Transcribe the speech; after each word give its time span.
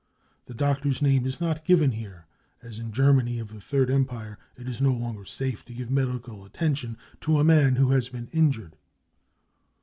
The 0.47 0.55
doctor's 0.55 0.99
name 1.03 1.27
is 1.27 1.39
not 1.39 1.63
given 1.63 1.91
here, 1.91 2.25
as 2.63 2.79
in 2.79 2.91
Germany 2.91 3.37
of 3.37 3.49
the 3.53 3.61
Third 3.61 3.91
Empire 3.91 4.39
it 4.57 4.67
is 4.67 4.81
no 4.81 4.91
longer 4.91 5.25
safe 5.25 5.63
to 5.65 5.75
give 5.75 5.91
medical 5.91 6.43
attention 6.43 6.97
to 7.19 7.37
a 7.39 7.43
man 7.43 7.75
who 7.75 7.91
has 7.91 8.09
been 8.09 8.27
injured. 8.31 8.77